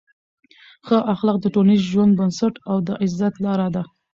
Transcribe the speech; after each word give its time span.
ښه 0.85 0.97
اخلاق 1.13 1.37
د 1.41 1.45
ټولنیز 1.53 1.81
ژوند 1.91 2.13
بنسټ 2.19 2.53
او 2.69 2.77
د 2.87 2.89
عزت 3.03 3.33
لار 3.45 3.59
ده. 3.75 3.83